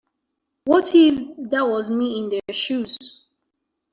What 0.65 0.95
if 0.95 1.13
that 1.51 1.61
was 1.67 1.91
me 1.91 2.17
in 2.17 2.29
their 2.31 2.41
shoes. 2.55 2.97